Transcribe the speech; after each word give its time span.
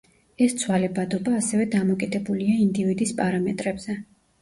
ეს 0.45 0.55
ცვალებადობა 0.61 1.35
ასევე 1.41 1.69
დამოკიდებულია 1.77 2.59
ინდივიდის 2.67 3.17
პარამეტრებზე. 3.25 4.03